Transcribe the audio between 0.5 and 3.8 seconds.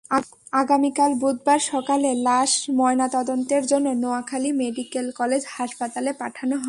আগামীকাল বুধবার সকালে লাশ ময়নাতদন্তের